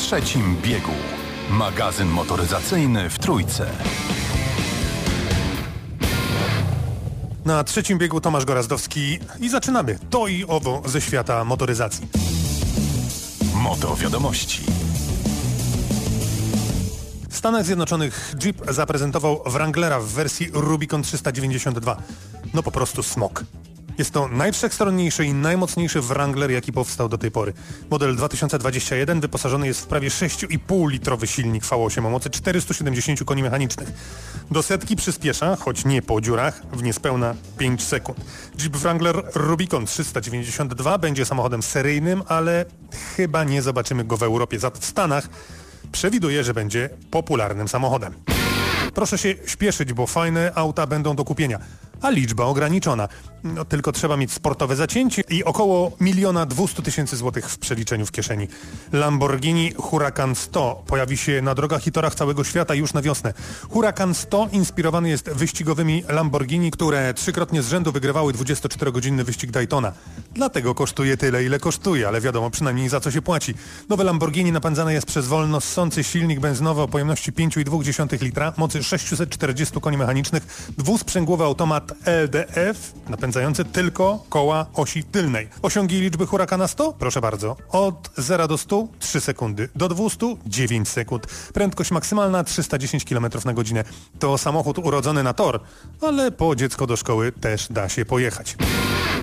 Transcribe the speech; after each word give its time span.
trzecim 0.00 0.56
biegu. 0.62 0.92
Magazyn 1.50 2.08
motoryzacyjny 2.08 3.10
w 3.10 3.18
Trójce. 3.18 3.66
Na 7.44 7.64
trzecim 7.64 7.98
biegu 7.98 8.20
Tomasz 8.20 8.44
Gorazdowski 8.44 9.18
i 9.40 9.48
zaczynamy 9.48 9.98
to 10.10 10.28
i 10.28 10.44
owo 10.44 10.82
ze 10.86 11.00
świata 11.00 11.44
motoryzacji. 11.44 12.08
Moto 13.54 13.96
wiadomości. 13.96 14.62
W 17.28 17.36
Stanach 17.36 17.64
Zjednoczonych 17.64 18.34
Jeep 18.44 18.72
zaprezentował 18.72 19.42
Wranglera 19.46 20.00
w 20.00 20.06
wersji 20.06 20.50
Rubicon 20.52 21.02
392. 21.02 21.96
No 22.54 22.62
po 22.62 22.70
prostu 22.70 23.02
smok. 23.02 23.44
Jest 24.00 24.12
to 24.12 24.28
najwszechstronniejszy 24.28 25.24
i 25.24 25.34
najmocniejszy 25.34 26.00
Wrangler, 26.00 26.50
jaki 26.50 26.72
powstał 26.72 27.08
do 27.08 27.18
tej 27.18 27.30
pory. 27.30 27.52
Model 27.90 28.16
2021 28.16 29.20
wyposażony 29.20 29.66
jest 29.66 29.80
w 29.80 29.86
prawie 29.86 30.08
6,5-litrowy 30.08 31.26
silnik 31.26 31.64
V8 31.64 32.06
o 32.06 32.10
mocy 32.10 32.30
470 32.30 33.24
koni 33.24 33.42
mechanicznych. 33.42 33.92
Do 34.50 34.62
setki 34.62 34.96
przyspiesza, 34.96 35.56
choć 35.56 35.84
nie 35.84 36.02
po 36.02 36.20
dziurach, 36.20 36.62
w 36.72 36.82
niespełna 36.82 37.34
5 37.58 37.82
sekund. 37.82 38.18
Jeep 38.58 38.76
Wrangler 38.76 39.22
Rubicon 39.34 39.86
392 39.86 40.98
będzie 40.98 41.24
samochodem 41.24 41.62
seryjnym, 41.62 42.22
ale 42.28 42.64
chyba 43.16 43.44
nie 43.44 43.62
zobaczymy 43.62 44.04
go 44.04 44.16
w 44.16 44.22
Europie. 44.22 44.58
Za 44.58 44.70
to 44.70 44.80
w 44.80 44.84
Stanach 44.84 45.28
przewiduje, 45.92 46.44
że 46.44 46.54
będzie 46.54 46.90
popularnym 47.10 47.68
samochodem. 47.68 48.14
Proszę 48.94 49.18
się 49.18 49.34
śpieszyć, 49.46 49.92
bo 49.92 50.06
fajne 50.06 50.52
auta 50.54 50.86
będą 50.86 51.16
do 51.16 51.24
kupienia 51.24 51.58
a 52.02 52.10
liczba 52.10 52.44
ograniczona. 52.44 53.08
No, 53.44 53.64
tylko 53.64 53.92
trzeba 53.92 54.16
mieć 54.16 54.32
sportowe 54.32 54.76
zacięcie 54.76 55.22
i 55.28 55.44
około 55.44 55.92
miliona 56.00 56.46
dwustu 56.46 56.82
tysięcy 56.82 57.16
złotych 57.16 57.50
w 57.50 57.58
przeliczeniu 57.58 58.06
w 58.06 58.12
kieszeni. 58.12 58.48
Lamborghini 58.92 59.72
Huracan 59.72 60.34
100 60.34 60.82
pojawi 60.86 61.16
się 61.16 61.42
na 61.42 61.54
drogach 61.54 61.86
i 61.86 61.92
torach 61.92 62.14
całego 62.14 62.44
świata 62.44 62.74
już 62.74 62.94
na 62.94 63.02
wiosnę. 63.02 63.34
Huracan 63.70 64.14
100 64.14 64.48
inspirowany 64.52 65.08
jest 65.08 65.30
wyścigowymi 65.30 66.04
Lamborghini, 66.08 66.70
które 66.70 67.14
trzykrotnie 67.14 67.62
z 67.62 67.68
rzędu 67.68 67.92
wygrywały 67.92 68.32
24-godzinny 68.32 69.24
wyścig 69.24 69.50
Daytona. 69.50 69.92
Dlatego 70.34 70.74
kosztuje 70.74 71.16
tyle, 71.16 71.44
ile 71.44 71.58
kosztuje, 71.58 72.08
ale 72.08 72.20
wiadomo 72.20 72.50
przynajmniej 72.50 72.88
za 72.88 73.00
co 73.00 73.10
się 73.10 73.22
płaci. 73.22 73.54
Nowe 73.88 74.04
Lamborghini 74.04 74.52
napędzane 74.52 74.92
jest 74.92 75.06
przez 75.06 75.26
wolno 75.26 75.60
ssący 75.60 76.04
silnik 76.04 76.40
benzynowy 76.40 76.80
o 76.82 76.88
pojemności 76.88 77.32
5,2 77.32 78.22
litra, 78.22 78.52
mocy 78.56 78.82
640 78.82 79.80
koni 79.80 79.96
mechanicznych, 79.96 80.70
dwusprzęgłowy 80.78 81.44
automat 81.44 81.89
LDF 82.04 82.92
napędzający 83.08 83.64
tylko 83.64 84.24
koła 84.28 84.66
osi 84.74 85.04
tylnej. 85.04 85.48
Osiągi 85.62 86.00
liczby 86.00 86.26
Huracana 86.26 86.68
100? 86.68 86.92
Proszę 86.92 87.20
bardzo. 87.20 87.56
Od 87.68 88.10
0 88.16 88.48
do 88.48 88.58
100 88.58 88.88
3 88.98 89.20
sekundy, 89.20 89.68
do 89.74 89.88
200 89.88 90.36
9 90.46 90.88
sekund. 90.88 91.26
Prędkość 91.54 91.90
maksymalna 91.90 92.44
310 92.44 93.04
km 93.04 93.26
na 93.44 93.52
godzinę. 93.52 93.84
To 94.18 94.38
samochód 94.38 94.78
urodzony 94.78 95.22
na 95.22 95.32
tor, 95.32 95.60
ale 96.00 96.30
po 96.30 96.56
dziecko 96.56 96.86
do 96.86 96.96
szkoły 96.96 97.32
też 97.32 97.66
da 97.70 97.88
się 97.88 98.04
pojechać. 98.04 98.56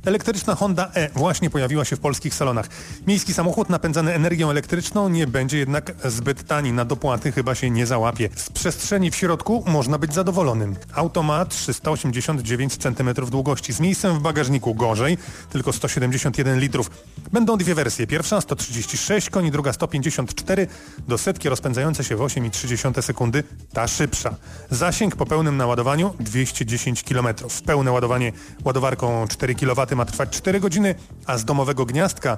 Elektryczna 0.08 0.56
Honda 0.56 0.92
E 0.96 1.10
właśnie 1.10 1.50
pojawiła 1.50 1.86
się 1.86 1.96
w 1.96 2.00
polskich 2.00 2.34
salonach. 2.34 2.70
Miejski 3.08 3.34
samochód 3.34 3.70
napędzany 3.70 4.14
energią 4.14 4.50
elektryczną 4.50 5.10
nie 5.10 5.28
będzie 5.28 5.58
jednak 5.58 5.92
zbyt 6.06 6.48
tani. 6.48 6.74
Na 6.74 6.86
dopłaty 6.86 7.32
chyba 7.32 7.56
się 7.56 7.70
nie 7.70 7.86
załapie. 7.86 8.30
Z 8.36 8.50
przestrzeni 8.50 9.12
w 9.12 9.16
środku 9.16 9.64
można 9.68 9.98
być 9.98 10.14
zadowolonym. 10.14 10.76
Auto 10.94 11.24
ma 11.24 11.46
389 11.46 12.78
cm 12.78 13.14
długości. 13.30 13.74
Z 13.74 13.80
miejscem 13.80 14.20
w 14.20 14.22
bagażniku 14.22 14.76
gorzej, 14.76 15.18
tylko 15.50 15.74
171 15.74 16.60
litrów. 16.60 16.92
Będą 17.32 17.58
dwie 17.58 17.76
wersje. 17.76 18.08
Pierwsza 18.08 18.42
136 18.42 19.30
koni, 19.30 19.52
druga 19.52 19.74
154. 19.74 20.68
Do 21.08 21.18
setki 21.18 21.50
rozpędzające 21.50 22.04
się 22.04 22.16
w 22.16 22.20
8,3 22.20 23.02
sekundy. 23.02 23.44
Ta 23.74 23.88
szybsza. 23.88 24.36
Zasięg 24.70 25.16
po 25.16 25.26
pełnym 25.26 25.58
naładowaniu 25.58 26.14
210 26.20 27.04
km. 27.04 27.28
Pełne 27.66 27.92
ładowanie 27.92 28.32
ładowarką 28.64 29.28
4 29.28 29.56
kW 29.56 29.97
ma 29.98 30.06
trwać 30.06 30.30
4 30.30 30.60
godziny, 30.60 30.96
a 31.26 31.38
z 31.38 31.46
domowego 31.46 31.86
gniazdka 31.86 32.38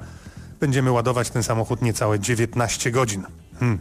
będziemy 0.59 0.91
ładować 0.91 1.29
ten 1.29 1.43
samochód 1.43 1.81
niecałe 1.81 2.19
19 2.19 2.91
godzin. 2.91 3.25
Hmm. 3.59 3.79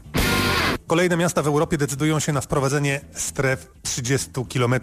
Kolejne 0.87 1.17
miasta 1.17 1.43
w 1.43 1.47
Europie 1.47 1.79
decydują 1.79 2.21
się 2.21 2.33
na 2.33 2.41
wprowadzenie 2.41 3.01
stref 3.13 3.67
30 3.83 4.31
km. 4.55 4.75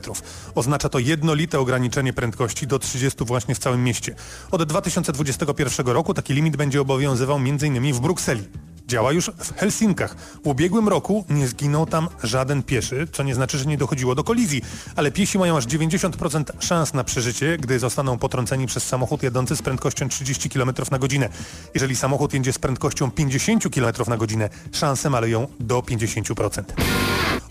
Oznacza 0.55 0.89
to 0.89 0.99
jednolite 0.99 1.59
ograniczenie 1.59 2.13
prędkości 2.13 2.67
do 2.67 2.79
30 2.79 3.25
właśnie 3.25 3.55
w 3.55 3.59
całym 3.59 3.83
mieście. 3.83 4.15
Od 4.51 4.63
2021 4.63 5.87
roku 5.87 6.13
taki 6.13 6.33
limit 6.33 6.57
będzie 6.57 6.81
obowiązywał 6.81 7.37
m.in. 7.37 7.93
w 7.93 7.99
Brukseli 7.99 8.47
działa 8.87 9.11
już 9.11 9.31
w 9.37 9.53
Helsinkach. 9.59 10.15
W 10.43 10.47
ubiegłym 10.47 10.87
roku 10.87 11.25
nie 11.29 11.47
zginął 11.47 11.85
tam 11.85 12.07
żaden 12.23 12.63
pieszy, 12.63 13.07
co 13.11 13.23
nie 13.23 13.35
znaczy, 13.35 13.57
że 13.57 13.65
nie 13.65 13.77
dochodziło 13.77 14.15
do 14.15 14.23
kolizji, 14.23 14.61
ale 14.95 15.11
piesi 15.11 15.37
mają 15.37 15.57
aż 15.57 15.67
90% 15.67 16.43
szans 16.59 16.93
na 16.93 17.03
przeżycie, 17.03 17.57
gdy 17.57 17.79
zostaną 17.79 18.17
potrąceni 18.17 18.67
przez 18.67 18.83
samochód 18.83 19.23
jadący 19.23 19.55
z 19.55 19.61
prędkością 19.61 20.09
30 20.09 20.49
km 20.49 20.71
na 20.91 20.99
godzinę. 20.99 21.29
Jeżeli 21.73 21.95
samochód 21.95 22.33
jedzie 22.33 22.53
z 22.53 22.59
prędkością 22.59 23.11
50 23.11 23.63
km 23.73 23.93
na 24.07 24.17
godzinę, 24.17 24.49
szanse 24.71 25.09
maleją 25.09 25.47
do 25.59 25.79
50%. 25.79 26.63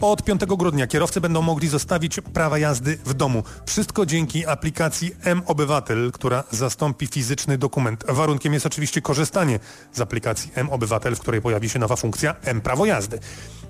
Od 0.04 0.22
5 0.22 0.40
grudnia 0.44 0.86
kierowcy 0.86 1.20
będą 1.20 1.42
mogli 1.42 1.68
zostawić 1.68 2.20
prawa 2.32 2.58
jazdy 2.58 2.98
w 3.04 3.14
domu. 3.14 3.42
Wszystko 3.66 4.06
dzięki 4.06 4.46
aplikacji 4.46 5.16
M-Obywatel, 5.22 6.12
która 6.12 6.44
zastąpi 6.50 7.06
fizyczny 7.06 7.58
dokument. 7.58 8.04
Warunkiem 8.08 8.52
jest 8.52 8.66
oczywiście 8.66 9.02
korzystanie 9.02 9.58
z 9.92 10.00
aplikacji 10.00 10.50
M-Obywatel, 10.54 11.16
w 11.16 11.20
której 11.20 11.42
pojawi 11.42 11.68
się 11.68 11.78
nowa 11.78 11.96
funkcja 11.96 12.34
M-Prawo 12.44 12.86
jazdy. 12.86 13.18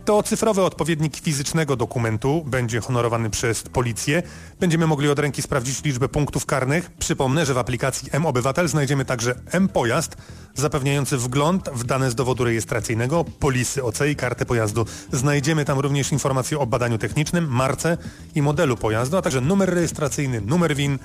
To 0.05 0.23
cyfrowy 0.23 0.63
odpowiednik 0.63 1.17
fizycznego 1.17 1.77
dokumentu 1.77 2.45
będzie 2.47 2.81
honorowany 2.81 3.31
przez 3.31 3.63
policję. 3.63 4.23
Będziemy 4.61 4.87
mogli 4.87 5.09
od 5.09 5.19
ręki 5.19 5.43
sprawdzić 5.43 5.85
liczbę 5.85 6.09
punktów 6.09 6.47
karnych. 6.47 6.91
Przypomnę, 6.91 7.47
że 7.47 7.55
w 7.55 7.59
aplikacji 7.59 8.09
M-Obywatel 8.13 8.69
znajdziemy 8.69 9.05
także 9.05 9.35
M-Pojazd, 9.53 10.17
zapewniający 10.55 11.19
wgląd 11.19 11.71
w 11.71 11.85
dane 11.85 12.11
z 12.11 12.15
dowodu 12.15 12.45
rejestracyjnego, 12.45 13.25
polisy 13.25 13.85
OC 13.85 14.01
i 14.11 14.17
kartę 14.17 14.47
pojazdu. 14.47 14.87
Znajdziemy 15.13 15.65
tam 15.65 15.79
również 15.79 16.13
informacje 16.13 16.59
o 16.59 16.67
badaniu 16.67 16.99
technicznym, 16.99 17.49
marce 17.49 17.99
i 18.35 18.43
modelu 18.43 18.77
pojazdu, 18.77 19.17
a 19.17 19.23
także 19.23 19.41
numer 19.41 19.75
rejestracyjny, 19.75 20.41
numer 20.41 20.77
WIN. 20.77 20.99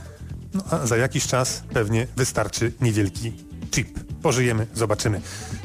No 0.54 0.64
a 0.72 0.88
za 0.88 0.98
jakiś 0.98 1.28
czas 1.28 1.64
pewnie 1.74 2.08
wystarczy 2.18 2.74
niewielki 2.82 3.34
chip. 3.72 4.00
Pożyjemy, 4.22 4.68
zobaczymy. 4.74 5.22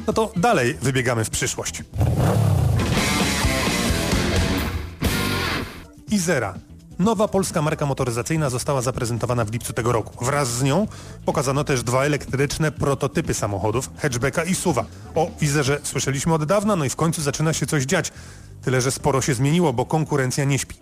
No 0.07 0.13
to 0.13 0.31
dalej 0.35 0.77
wybiegamy 0.81 1.25
w 1.25 1.29
przyszłość. 1.29 1.83
Izera. 6.15 6.53
Nowa 6.99 7.27
polska 7.27 7.61
marka 7.61 7.85
motoryzacyjna 7.85 8.49
została 8.49 8.81
zaprezentowana 8.81 9.45
w 9.45 9.51
lipcu 9.51 9.73
tego 9.73 9.91
roku. 9.91 10.25
Wraz 10.25 10.49
z 10.49 10.63
nią 10.63 10.87
pokazano 11.25 11.63
też 11.63 11.83
dwa 11.83 12.05
elektryczne 12.05 12.71
prototypy 12.71 13.33
samochodów, 13.33 13.89
hatchbacka 13.97 14.43
i 14.43 14.55
suwa. 14.55 14.85
O 15.15 15.31
Izerze 15.41 15.79
słyszeliśmy 15.83 16.33
od 16.33 16.45
dawna, 16.45 16.75
no 16.75 16.85
i 16.85 16.89
w 16.89 16.95
końcu 16.95 17.21
zaczyna 17.21 17.53
się 17.53 17.65
coś 17.65 17.83
dziać. 17.83 18.11
Tyle, 18.61 18.81
że 18.81 18.91
sporo 18.91 19.21
się 19.21 19.33
zmieniło, 19.33 19.73
bo 19.73 19.85
konkurencja 19.85 20.43
nie 20.43 20.59
śpi. 20.59 20.75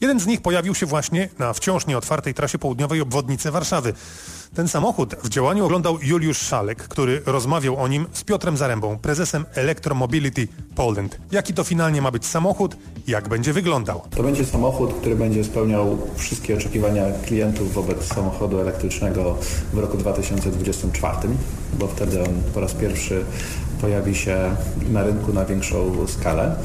Jeden 0.00 0.20
z 0.20 0.26
nich 0.26 0.42
pojawił 0.42 0.74
się 0.74 0.86
właśnie 0.86 1.28
na 1.38 1.52
wciąż 1.52 1.86
nieotwartej 1.86 2.34
trasie 2.34 2.58
południowej 2.58 3.00
obwodnicy 3.00 3.50
Warszawy. 3.50 3.92
Ten 4.54 4.68
samochód 4.68 5.14
w 5.24 5.28
działaniu 5.28 5.64
oglądał 5.64 5.98
Juliusz 6.02 6.38
Szalek, 6.38 6.88
który 6.88 7.22
rozmawiał 7.26 7.76
o 7.76 7.88
nim 7.88 8.06
z 8.12 8.24
Piotrem 8.24 8.56
Zarębą, 8.56 8.98
prezesem 8.98 9.44
Electromobility 9.54 10.48
Poland. 10.74 11.18
Jaki 11.32 11.54
to 11.54 11.64
finalnie 11.64 12.02
ma 12.02 12.10
być 12.10 12.26
samochód? 12.26 12.76
Jak 13.08 13.28
będzie 13.28 13.52
wyglądał? 13.52 14.02
To 14.10 14.22
będzie 14.22 14.44
samochód, 14.44 14.94
który 14.94 15.16
będzie 15.16 15.44
spełniał 15.44 15.98
wszystkie 16.16 16.56
oczekiwania 16.56 17.04
klientów 17.26 17.74
wobec 17.74 18.04
samochodu 18.04 18.60
elektrycznego 18.60 19.36
w 19.72 19.78
roku 19.78 19.96
2024, 19.96 21.16
bo 21.78 21.86
wtedy 21.86 22.22
on 22.22 22.42
po 22.54 22.60
raz 22.60 22.74
pierwszy 22.74 23.24
pojawi 23.80 24.14
się 24.14 24.36
na 24.90 25.02
rynku 25.02 25.32
na 25.32 25.44
większą 25.44 26.06
skalę. 26.06 26.56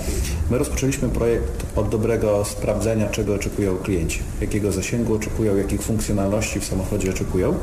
My 0.51 0.57
rozpoczęliśmy 0.57 1.09
projekt 1.09 1.65
od 1.75 1.89
dobrego 1.89 2.45
sprawdzenia, 2.45 3.09
czego 3.09 3.33
oczekują 3.33 3.77
klienci, 3.77 4.19
jakiego 4.41 4.71
zasięgu 4.71 5.15
oczekują, 5.15 5.55
jakich 5.55 5.81
funkcjonalności 5.81 6.59
w 6.59 6.65
samochodzie 6.65 7.09
oczekują 7.09 7.53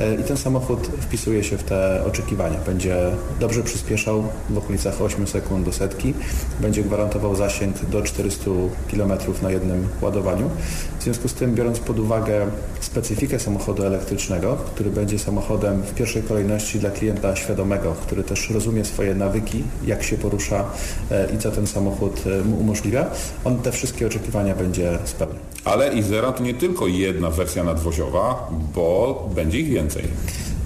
e, 0.00 0.14
i 0.14 0.24
ten 0.24 0.36
samochód 0.36 0.86
wpisuje 1.00 1.44
się 1.44 1.58
w 1.58 1.62
te 1.62 2.04
oczekiwania. 2.06 2.58
Będzie 2.66 2.96
dobrze 3.40 3.62
przyspieszał 3.62 4.24
w 4.50 4.58
okolicach 4.58 5.02
8 5.02 5.26
sekund 5.26 5.64
do 5.64 5.72
setki, 5.72 6.14
będzie 6.60 6.82
gwarantował 6.82 7.36
zasięg 7.36 7.84
do 7.84 7.98
400 8.18 8.50
km 8.90 9.12
na 9.42 9.50
jednym 9.50 9.88
ładowaniu. 10.02 10.50
W 10.98 11.02
związku 11.02 11.28
z 11.28 11.34
tym, 11.34 11.54
biorąc 11.54 11.78
pod 11.78 11.98
uwagę 11.98 12.46
specyfikę 12.80 13.38
samochodu 13.38 13.84
elektrycznego, 13.84 14.56
który 14.74 14.90
będzie 14.90 15.18
samochodem 15.18 15.82
w 15.82 15.94
pierwszej 15.94 16.22
kolejności 16.22 16.78
dla 16.78 16.90
klienta 16.90 17.36
świadomego, 17.36 17.94
który 18.02 18.22
też 18.24 18.50
rozumie 18.50 18.84
swoje 18.84 19.14
nawyki, 19.14 19.64
jak 19.86 20.02
się 20.02 20.18
porusza 20.18 20.64
e, 21.10 21.34
i 21.34 21.38
co 21.38 21.50
ten 21.50 21.66
samochód 21.66 22.24
e, 22.26 22.44
mu 22.44 22.56
umożliwia, 22.56 23.10
on 23.44 23.58
te 23.58 23.72
wszystkie 23.72 24.06
oczekiwania 24.06 24.54
będzie 24.54 24.98
spełniał. 25.04 25.38
Ale 25.64 25.94
Izera 25.94 26.32
to 26.32 26.42
nie 26.42 26.54
tylko 26.54 26.86
jedna 26.86 27.30
wersja 27.30 27.64
nadwoziowa, 27.64 28.50
bo 28.74 29.28
będzie 29.34 29.58
ich 29.60 29.68
więcej. 29.68 30.04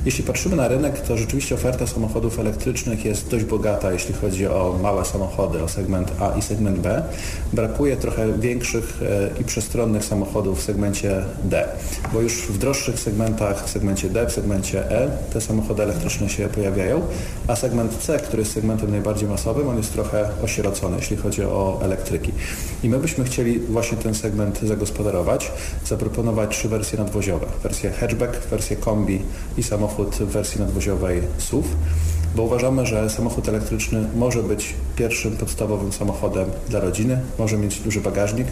Jeśli 0.04 0.24
patrzymy 0.24 0.56
na 0.56 0.68
rynek, 0.68 1.00
to 1.00 1.16
rzeczywiście 1.16 1.54
oferta 1.54 1.86
samochodów 1.86 2.38
elektrycznych 2.38 3.04
jest 3.04 3.28
dość 3.28 3.44
bogata, 3.44 3.92
jeśli 3.92 4.14
chodzi 4.14 4.46
o 4.46 4.78
małe 4.82 5.04
samochody, 5.04 5.62
o 5.62 5.68
segment 5.68 6.12
A 6.20 6.38
i 6.38 6.42
segment 6.42 6.78
B. 6.78 7.02
Brakuje 7.52 7.96
trochę 7.96 8.38
większych 8.38 9.00
e, 9.02 9.40
i 9.40 9.44
przestronnych 9.44 10.04
samochodów 10.04 10.60
w 10.60 10.62
segmencie 10.62 11.24
D, 11.44 11.68
bo 12.12 12.20
już 12.20 12.46
w 12.46 12.58
droższych 12.58 12.98
segmentach, 12.98 13.66
w 13.66 13.70
segmencie 13.70 14.10
D, 14.10 14.26
w 14.26 14.32
segmencie 14.32 14.90
E, 14.90 15.10
te 15.32 15.40
samochody 15.40 15.82
elektryczne 15.82 16.28
się 16.28 16.48
pojawiają, 16.48 17.02
a 17.48 17.56
segment 17.56 17.98
C, 17.98 18.18
który 18.18 18.42
jest 18.42 18.52
segmentem 18.52 18.90
najbardziej 18.90 19.28
masowym, 19.28 19.68
on 19.68 19.76
jest 19.76 19.92
trochę 19.92 20.28
osierocony, 20.44 20.96
jeśli 20.96 21.16
chodzi 21.16 21.44
o 21.44 21.80
elektryki. 21.82 22.32
I 22.82 22.88
my 22.88 22.98
byśmy 22.98 23.24
chcieli 23.24 23.58
właśnie 23.58 23.98
ten 23.98 24.14
segment 24.14 24.60
zagospodarować, 24.62 25.52
zaproponować 25.86 26.50
trzy 26.50 26.68
wersje 26.68 26.98
nadwoziowe. 26.98 27.46
Wersję 27.62 27.90
hatchback, 27.90 28.46
wersję 28.50 28.76
kombi 28.76 29.22
i 29.58 29.62
samochód 29.62 29.91
w 30.20 30.24
wersji 30.24 30.60
nadwoziowej 30.60 31.22
SUV 31.38 31.68
bo 32.36 32.42
uważamy, 32.42 32.86
że 32.86 33.10
samochód 33.10 33.48
elektryczny 33.48 34.08
może 34.16 34.42
być 34.42 34.74
pierwszym 34.96 35.36
podstawowym 35.36 35.92
samochodem 35.92 36.48
dla 36.68 36.80
rodziny, 36.80 37.20
może 37.38 37.58
mieć 37.58 37.80
duży 37.80 38.00
bagażnik, 38.00 38.46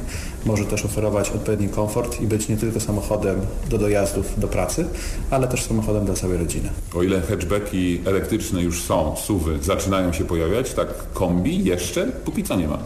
może 0.45 0.65
też 0.65 0.85
oferować 0.85 1.31
odpowiedni 1.31 1.69
komfort 1.69 2.21
i 2.21 2.27
być 2.27 2.49
nie 2.49 2.57
tylko 2.57 2.81
samochodem 2.81 3.41
do 3.71 3.79
dojazdów 3.79 4.41
do 4.41 4.49
pracy, 4.49 4.87
ale 5.31 5.49
też 5.49 5.63
samochodem 5.63 6.05
dla 6.05 6.15
całej 6.15 6.39
rodziny. 6.39 6.69
O 6.95 7.03
ile 7.03 7.21
hatchbacki 7.21 8.01
elektryczne 8.07 8.63
już 8.63 8.83
są, 8.83 9.17
SUVy 9.17 9.59
zaczynają 9.63 10.13
się 10.13 10.25
pojawiać, 10.25 10.75
tak 10.75 10.89
kombi 11.13 11.65
jeszcze 11.65 12.07
póki 12.07 12.43
co 12.43 12.57
nie 12.57 12.69
ma. 12.69 12.79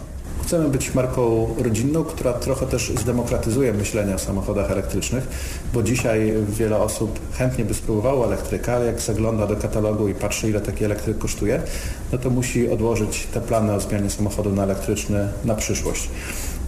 Chcemy 0.47 0.69
być 0.69 0.95
marką 0.95 1.55
rodzinną, 1.59 2.05
która 2.05 2.33
trochę 2.33 2.67
też 2.67 2.93
zdemokratyzuje 3.01 3.73
myślenie 3.73 4.15
o 4.15 4.19
samochodach 4.19 4.71
elektrycznych, 4.71 5.29
bo 5.75 5.83
dzisiaj 5.83 6.33
wiele 6.49 6.79
osób 6.79 7.19
chętnie 7.33 7.65
by 7.65 7.75
spróbowało 7.75 8.27
elektryka, 8.27 8.75
ale 8.75 8.87
jak 8.87 9.01
zagląda 9.01 9.47
do 9.47 9.57
katalogu 9.57 10.09
i 10.09 10.15
patrzy 10.15 10.51
ile 10.51 10.61
taki 10.61 10.85
elektryk 10.85 11.19
kosztuje, 11.19 11.63
no 12.13 12.19
to 12.19 12.31
musi 12.31 12.71
odłożyć 12.71 13.27
te 13.27 13.41
plany 13.41 13.73
o 13.73 13.81
zmianie 13.81 14.11
samochodu 14.11 14.53
na 14.53 14.63
elektryczny 14.63 15.29
na 15.45 15.55
przyszłość. 15.55 16.09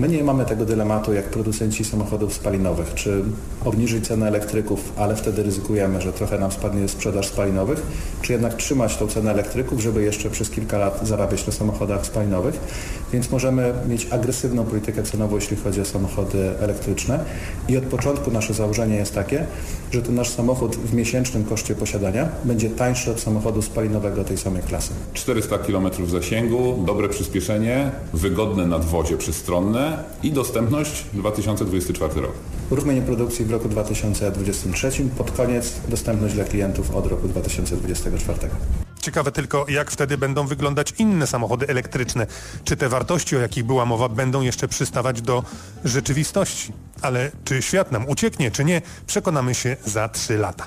My 0.00 0.08
nie 0.08 0.25
mamy 0.25 0.44
tego 0.44 0.64
dylematu 0.64 1.12
jak 1.12 1.25
producenci 1.25 1.84
samochodów 1.84 2.34
spalinowych, 2.34 2.94
czy 2.94 3.23
obniżyć 3.66 4.06
cenę 4.06 4.28
elektryków, 4.28 4.92
ale 4.96 5.16
wtedy 5.16 5.42
ryzykujemy, 5.42 6.00
że 6.02 6.12
trochę 6.12 6.38
nam 6.38 6.52
spadnie 6.52 6.88
sprzedaż 6.88 7.26
spalinowych, 7.26 7.82
czy 8.22 8.32
jednak 8.32 8.54
trzymać 8.54 8.96
tą 8.96 9.06
cenę 9.06 9.30
elektryków, 9.30 9.80
żeby 9.80 10.02
jeszcze 10.02 10.30
przez 10.30 10.50
kilka 10.50 10.78
lat 10.78 11.00
zarabiać 11.02 11.46
na 11.46 11.52
samochodach 11.52 12.06
spalinowych. 12.06 12.60
Więc 13.12 13.30
możemy 13.30 13.72
mieć 13.88 14.06
agresywną 14.10 14.64
politykę 14.64 15.02
cenową, 15.02 15.36
jeśli 15.36 15.56
chodzi 15.56 15.80
o 15.80 15.84
samochody 15.84 16.50
elektryczne 16.60 17.24
i 17.68 17.76
od 17.76 17.84
początku 17.84 18.30
nasze 18.30 18.54
założenie 18.54 18.96
jest 18.96 19.14
takie, 19.14 19.46
że 19.92 20.02
ten 20.02 20.14
nasz 20.14 20.28
samochód 20.28 20.76
w 20.76 20.94
miesięcznym 20.94 21.44
koszcie 21.44 21.74
posiadania 21.74 22.28
będzie 22.44 22.70
tańszy 22.70 23.10
od 23.10 23.20
samochodu 23.20 23.62
spalinowego 23.62 24.24
tej 24.24 24.38
samej 24.38 24.62
klasy. 24.62 24.92
400 25.14 25.58
km 25.58 25.90
zasięgu, 26.06 26.84
dobre 26.86 27.08
przyspieszenie, 27.08 27.90
wygodne 28.12 28.66
nadwozie 28.66 29.16
przystronne 29.16 30.04
i 30.22 30.32
dostępność 30.32 31.04
2024 31.12 32.20
rok. 32.20 32.32
Uruchomienie 32.70 33.02
produkcji 33.02 33.44
w 33.44 33.50
roku 33.50 33.68
2023, 33.68 34.90
pod 35.18 35.30
koniec 35.30 35.72
dostępność 35.88 36.34
dla 36.34 36.44
klientów 36.44 36.94
od 36.94 37.06
roku 37.06 37.28
2024. 37.28 38.38
Ciekawe 39.00 39.32
tylko, 39.32 39.66
jak 39.68 39.90
wtedy 39.90 40.18
będą 40.18 40.46
wyglądać 40.46 40.94
inne 40.98 41.26
samochody 41.26 41.68
elektryczne. 41.68 42.26
Czy 42.64 42.76
te 42.76 42.88
wartości, 42.88 43.36
o 43.36 43.40
jakich 43.40 43.64
była 43.64 43.84
mowa, 43.84 44.08
będą 44.08 44.42
jeszcze 44.42 44.68
przystawać 44.68 45.22
do 45.22 45.44
rzeczywistości? 45.84 46.72
Ale 47.02 47.30
czy 47.44 47.62
świat 47.62 47.92
nam 47.92 48.08
ucieknie, 48.08 48.50
czy 48.50 48.64
nie, 48.64 48.82
przekonamy 49.06 49.54
się 49.54 49.76
za 49.84 50.08
3 50.08 50.38
lata. 50.38 50.66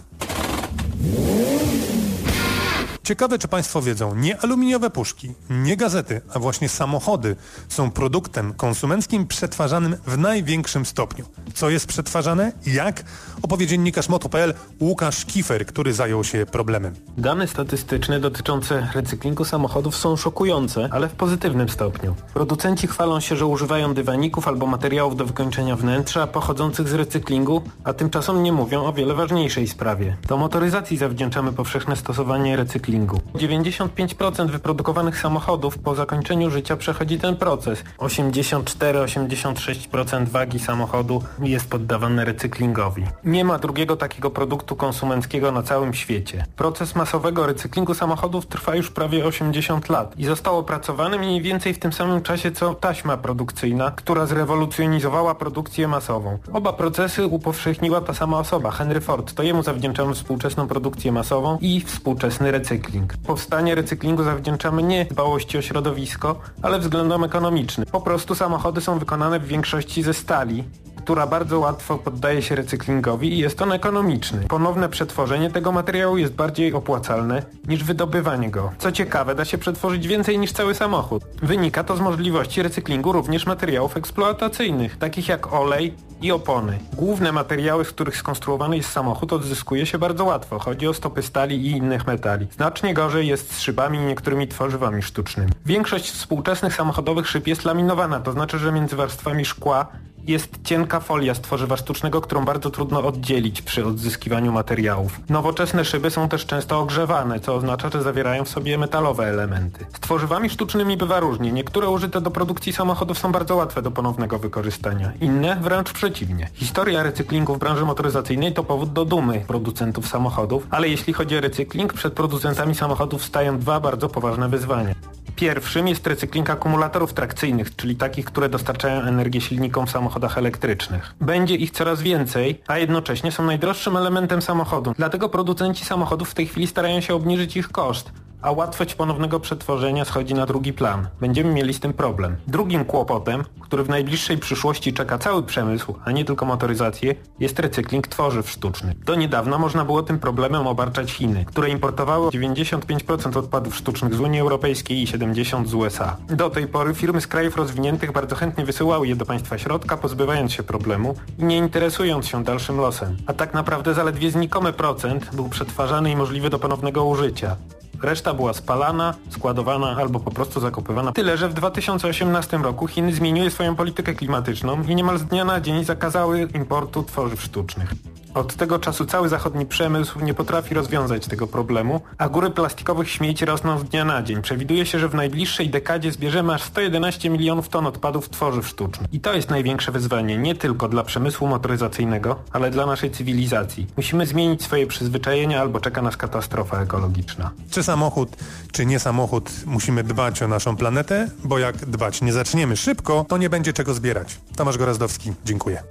Ciekawe, 3.09 3.39
czy 3.39 3.47
Państwo 3.47 3.81
wiedzą, 3.81 4.15
nie 4.15 4.41
aluminiowe 4.41 4.89
puszki, 4.89 5.33
nie 5.49 5.77
gazety, 5.77 6.21
a 6.33 6.39
właśnie 6.39 6.69
samochody 6.69 7.35
są 7.69 7.91
produktem 7.91 8.53
konsumenckim 8.53 9.27
przetwarzanym 9.27 9.95
w 10.07 10.17
największym 10.17 10.85
stopniu. 10.85 11.25
Co 11.53 11.69
jest 11.69 11.87
przetwarzane? 11.87 12.51
Jak? 12.65 13.03
Opowie 13.41 13.67
dziennikarz 13.67 14.09
Moto.pl 14.09 14.53
Łukasz 14.79 15.25
Kifer, 15.25 15.65
który 15.65 15.93
zajął 15.93 16.23
się 16.23 16.45
problemem. 16.45 16.95
Dane 17.17 17.47
statystyczne 17.47 18.19
dotyczące 18.19 18.87
recyklingu 18.93 19.45
samochodów 19.45 19.95
są 19.95 20.15
szokujące, 20.15 20.89
ale 20.91 21.07
w 21.07 21.13
pozytywnym 21.13 21.69
stopniu. 21.69 22.15
Producenci 22.33 22.87
chwalą 22.87 23.19
się, 23.19 23.35
że 23.35 23.45
używają 23.45 23.93
dywaników 23.93 24.47
albo 24.47 24.65
materiałów 24.65 25.15
do 25.15 25.25
wykończenia 25.25 25.75
wnętrza 25.75 26.27
pochodzących 26.27 26.87
z 26.87 26.93
recyklingu, 26.93 27.61
a 27.83 27.93
tymczasem 27.93 28.43
nie 28.43 28.51
mówią 28.51 28.85
o 28.85 28.93
wiele 28.93 29.13
ważniejszej 29.13 29.67
sprawie. 29.67 30.17
Do 30.27 30.37
motoryzacji 30.37 30.97
zawdzięczamy 30.97 31.53
powszechne 31.53 31.95
stosowanie 31.95 32.55
recyklingu 32.55 32.98
recyklingu. 32.99 33.19
95% 33.35 34.49
wyprodukowanych 34.49 35.19
samochodów 35.19 35.77
po 35.77 35.95
zakończeniu 35.95 36.49
życia 36.49 36.77
przechodzi 36.77 37.19
ten 37.19 37.35
proces. 37.35 37.83
84-86% 37.97 40.27
wagi 40.27 40.59
samochodu 40.59 41.23
jest 41.39 41.69
poddawane 41.69 42.25
recyklingowi. 42.25 43.03
Nie 43.23 43.45
ma 43.45 43.59
drugiego 43.59 43.97
takiego 43.97 44.29
produktu 44.29 44.75
konsumenckiego 44.75 45.51
na 45.51 45.63
całym 45.63 45.93
świecie. 45.93 46.45
Proces 46.55 46.95
masowego 46.95 47.47
recyklingu 47.47 47.93
samochodów 47.93 48.45
trwa 48.45 48.75
już 48.75 48.91
prawie 48.91 49.25
80 49.25 49.89
lat 49.89 50.13
i 50.17 50.25
został 50.25 50.57
opracowany 50.57 51.19
mniej 51.19 51.41
więcej 51.41 51.73
w 51.73 51.79
tym 51.79 51.93
samym 51.93 52.21
czasie 52.21 52.51
co 52.51 52.73
taśma 52.73 53.17
produkcyjna, 53.17 53.91
która 53.91 54.25
zrewolucjonizowała 54.25 55.35
produkcję 55.35 55.87
masową. 55.87 56.37
Oba 56.53 56.73
procesy 56.73 57.25
upowszechniła 57.25 58.01
ta 58.01 58.13
sama 58.13 58.39
osoba, 58.39 58.71
Henry 58.71 59.01
Ford. 59.01 59.33
To 59.33 59.43
jemu 59.43 59.63
zawdzięczamy 59.63 60.13
współczesną 60.13 60.67
produkcję 60.67 61.11
masową 61.11 61.57
i 61.61 61.81
współczesny 61.81 62.51
recykling 62.51 62.78
recykling. 62.79 63.17
Powstanie 63.17 63.75
recyklingu 63.75 64.23
zawdzięczamy 64.23 64.83
nie 64.83 65.05
dbałości 65.05 65.57
o 65.57 65.61
środowisko, 65.61 66.39
ale 66.61 66.79
względom 66.79 67.23
ekonomicznym. 67.23 67.87
Po 67.91 68.01
prostu 68.01 68.35
samochody 68.35 68.81
są 68.81 68.99
wykonane 68.99 69.39
w 69.39 69.47
większości 69.47 70.03
ze 70.03 70.13
stali, 70.13 70.63
która 71.09 71.27
bardzo 71.27 71.59
łatwo 71.59 71.97
poddaje 71.97 72.41
się 72.41 72.55
recyklingowi 72.55 73.33
i 73.33 73.37
jest 73.37 73.61
on 73.61 73.71
ekonomiczny. 73.71 74.45
Ponowne 74.47 74.89
przetworzenie 74.89 75.51
tego 75.51 75.71
materiału 75.71 76.17
jest 76.17 76.33
bardziej 76.33 76.73
opłacalne 76.73 77.43
niż 77.67 77.83
wydobywanie 77.83 78.51
go. 78.51 78.71
Co 78.77 78.91
ciekawe, 78.91 79.35
da 79.35 79.45
się 79.45 79.57
przetworzyć 79.57 80.07
więcej 80.07 80.39
niż 80.39 80.51
cały 80.51 80.75
samochód. 80.75 81.23
Wynika 81.41 81.83
to 81.83 81.97
z 81.97 81.99
możliwości 81.99 82.63
recyklingu 82.63 83.11
również 83.11 83.45
materiałów 83.45 83.97
eksploatacyjnych, 83.97 84.97
takich 84.97 85.27
jak 85.27 85.53
olej 85.53 85.93
i 86.21 86.31
opony. 86.31 86.79
Główne 86.93 87.31
materiały, 87.31 87.85
z 87.85 87.89
których 87.89 88.17
skonstruowany 88.17 88.77
jest 88.77 88.89
samochód 88.89 89.33
odzyskuje 89.33 89.85
się 89.85 89.97
bardzo 89.97 90.25
łatwo. 90.25 90.59
Chodzi 90.59 90.87
o 90.87 90.93
stopy 90.93 91.21
stali 91.21 91.67
i 91.67 91.71
innych 91.71 92.07
metali. 92.07 92.47
Znacznie 92.51 92.93
gorzej 92.93 93.27
jest 93.27 93.53
z 93.53 93.59
szybami 93.59 93.97
i 93.97 94.01
niektórymi 94.01 94.47
tworzywami 94.47 95.01
sztucznymi. 95.01 95.51
Większość 95.65 96.11
współczesnych 96.11 96.75
samochodowych 96.75 97.27
szyb 97.27 97.47
jest 97.47 97.65
laminowana, 97.65 98.19
to 98.19 98.31
znaczy, 98.31 98.59
że 98.59 98.71
między 98.71 98.95
warstwami 98.95 99.45
szkła 99.45 99.87
jest 100.27 100.59
cienka 100.63 100.99
folia 100.99 101.33
z 101.33 101.41
tworzywa 101.41 101.77
sztucznego, 101.77 102.21
którą 102.21 102.45
bardzo 102.45 102.69
trudno 102.69 103.03
oddzielić 103.03 103.61
przy 103.61 103.85
odzyskiwaniu 103.85 104.51
materiałów. 104.51 105.19
Nowoczesne 105.29 105.85
szyby 105.85 106.11
są 106.11 106.29
też 106.29 106.45
często 106.45 106.79
ogrzewane, 106.79 107.39
co 107.39 107.55
oznacza, 107.55 107.89
że 107.89 108.03
zawierają 108.03 108.45
w 108.45 108.49
sobie 108.49 108.77
metalowe 108.77 109.25
elementy. 109.25 109.85
Z 109.93 109.99
tworzywami 109.99 110.49
sztucznymi 110.49 110.97
bywa 110.97 111.19
różnie. 111.19 111.51
Niektóre 111.51 111.89
użyte 111.89 112.21
do 112.21 112.31
produkcji 112.31 112.73
samochodów 112.73 113.19
są 113.19 113.31
bardzo 113.31 113.55
łatwe 113.55 113.81
do 113.81 113.91
ponownego 113.91 114.39
wykorzystania. 114.39 115.11
Inne 115.21 115.55
wręcz 115.61 115.93
przeciwnie. 115.93 116.49
Historia 116.53 117.03
recyklingu 117.03 117.55
w 117.55 117.59
branży 117.59 117.85
motoryzacyjnej 117.85 118.53
to 118.53 118.63
powód 118.63 118.93
do 118.93 119.05
dumy 119.05 119.43
producentów 119.47 120.07
samochodów, 120.07 120.67
ale 120.69 120.89
jeśli 120.89 121.13
chodzi 121.13 121.37
o 121.37 121.41
recykling, 121.41 121.93
przed 121.93 122.13
producentami 122.13 122.75
samochodów 122.75 123.23
stają 123.23 123.59
dwa 123.59 123.79
bardzo 123.79 124.09
poważne 124.09 124.49
wyzwania. 124.49 124.95
Pierwszym 125.39 125.87
jest 125.87 126.07
recykling 126.07 126.49
akumulatorów 126.49 127.13
trakcyjnych, 127.13 127.75
czyli 127.75 127.95
takich, 127.95 128.25
które 128.25 128.49
dostarczają 128.49 129.01
energię 129.01 129.41
silnikom 129.41 129.87
w 129.87 129.91
samochodach 129.91 130.37
elektrycznych. 130.37 131.15
Będzie 131.21 131.55
ich 131.55 131.71
coraz 131.71 132.01
więcej, 132.01 132.61
a 132.67 132.77
jednocześnie 132.77 133.31
są 133.31 133.45
najdroższym 133.45 133.97
elementem 133.97 134.41
samochodu. 134.41 134.93
Dlatego 134.97 135.29
producenci 135.29 135.85
samochodów 135.85 136.29
w 136.29 136.33
tej 136.33 136.47
chwili 136.47 136.67
starają 136.67 137.01
się 137.01 137.15
obniżyć 137.15 137.57
ich 137.57 137.69
koszt 137.69 138.11
a 138.41 138.51
łatwość 138.51 138.95
ponownego 138.95 139.39
przetworzenia 139.39 140.05
schodzi 140.05 140.33
na 140.33 140.45
drugi 140.45 140.73
plan. 140.73 141.07
Będziemy 141.21 141.53
mieli 141.53 141.73
z 141.73 141.79
tym 141.79 141.93
problem. 141.93 142.35
Drugim 142.47 142.85
kłopotem, 142.85 143.43
który 143.59 143.83
w 143.83 143.89
najbliższej 143.89 144.37
przyszłości 144.37 144.93
czeka 144.93 145.17
cały 145.17 145.43
przemysł, 145.43 145.95
a 146.05 146.11
nie 146.11 146.25
tylko 146.25 146.45
motoryzację, 146.45 147.15
jest 147.39 147.59
recykling 147.59 148.07
tworzyw 148.07 148.49
sztucznych. 148.49 149.03
Do 149.03 149.15
niedawna 149.15 149.57
można 149.57 149.85
było 149.85 150.03
tym 150.03 150.19
problemem 150.19 150.67
obarczać 150.67 151.11
Chiny, 151.11 151.45
które 151.45 151.69
importowały 151.69 152.29
95% 152.29 153.37
odpadów 153.37 153.75
sztucznych 153.75 154.13
z 154.13 154.19
Unii 154.19 154.39
Europejskiej 154.39 155.01
i 155.01 155.07
70% 155.07 155.65
z 155.65 155.73
USA. 155.73 156.17
Do 156.27 156.49
tej 156.49 156.67
pory 156.67 156.93
firmy 156.93 157.21
z 157.21 157.27
krajów 157.27 157.57
rozwiniętych 157.57 158.11
bardzo 158.11 158.35
chętnie 158.35 158.65
wysyłały 158.65 159.07
je 159.07 159.15
do 159.15 159.25
państwa 159.25 159.57
środka, 159.57 159.97
pozbywając 159.97 160.53
się 160.53 160.63
problemu 160.63 161.15
i 161.39 161.43
nie 161.43 161.57
interesując 161.57 162.27
się 162.27 162.43
dalszym 162.43 162.77
losem. 162.77 163.17
A 163.25 163.33
tak 163.33 163.53
naprawdę 163.53 163.93
zaledwie 163.93 164.31
znikomy 164.31 164.73
procent 164.73 165.35
był 165.35 165.49
przetwarzany 165.49 166.11
i 166.11 166.15
możliwy 166.15 166.49
do 166.49 166.59
ponownego 166.59 167.05
użycia. 167.05 167.55
Reszta 168.01 168.33
była 168.33 168.53
spalana, 168.53 169.13
składowana 169.29 169.95
albo 169.97 170.19
po 170.19 170.31
prostu 170.31 170.59
zakopywana. 170.59 171.11
Tyle, 171.11 171.37
że 171.37 171.49
w 171.49 171.53
2018 171.53 172.57
roku 172.57 172.87
Chiny 172.87 173.13
zmieniły 173.13 173.51
swoją 173.51 173.75
politykę 173.75 174.13
klimatyczną 174.13 174.83
i 174.83 174.95
niemal 174.95 175.17
z 175.17 175.23
dnia 175.23 175.45
na 175.45 175.61
dzień 175.61 175.85
zakazały 175.85 176.47
importu 176.55 177.03
tworzyw 177.03 177.41
sztucznych. 177.41 177.93
Od 178.39 178.55
tego 178.55 178.79
czasu 178.79 179.05
cały 179.05 179.29
zachodni 179.29 179.65
przemysł 179.65 180.19
nie 180.19 180.33
potrafi 180.33 180.73
rozwiązać 180.73 181.27
tego 181.27 181.47
problemu, 181.47 182.01
a 182.17 182.29
góry 182.29 182.49
plastikowych 182.49 183.09
śmieci 183.09 183.45
rosną 183.45 183.79
z 183.79 183.83
dnia 183.83 184.05
na 184.05 184.23
dzień. 184.23 184.41
Przewiduje 184.41 184.85
się, 184.85 184.99
że 184.99 185.09
w 185.09 185.15
najbliższej 185.15 185.69
dekadzie 185.69 186.11
zbierzemy 186.11 186.53
aż 186.53 186.63
111 186.63 187.29
milionów 187.29 187.69
ton 187.69 187.87
odpadów 187.87 188.29
tworzyw 188.29 188.67
sztucznych. 188.67 189.13
I 189.13 189.19
to 189.19 189.33
jest 189.33 189.49
największe 189.49 189.91
wyzwanie 189.91 190.37
nie 190.37 190.55
tylko 190.55 190.87
dla 190.87 191.03
przemysłu 191.03 191.47
motoryzacyjnego, 191.47 192.35
ale 192.51 192.71
dla 192.71 192.85
naszej 192.85 193.11
cywilizacji. 193.11 193.87
Musimy 193.97 194.25
zmienić 194.25 194.63
swoje 194.63 194.87
przyzwyczajenia 194.87 195.61
albo 195.61 195.79
czeka 195.79 196.01
nas 196.01 196.17
katastrofa 196.17 196.81
ekologiczna. 196.81 197.51
Czy 197.71 197.83
samochód, 197.83 198.29
czy 198.71 198.85
nie 198.85 198.99
samochód, 198.99 199.51
musimy 199.65 200.03
dbać 200.03 200.41
o 200.41 200.47
naszą 200.47 200.75
planetę, 200.75 201.29
bo 201.43 201.59
jak 201.59 201.85
dbać 201.85 202.21
nie 202.21 202.33
zaczniemy 202.33 202.77
szybko, 202.77 203.25
to 203.29 203.37
nie 203.37 203.49
będzie 203.49 203.73
czego 203.73 203.93
zbierać. 203.93 204.37
Tomasz 204.55 204.77
Gorazdowski, 204.77 205.33
dziękuję. 205.45 205.83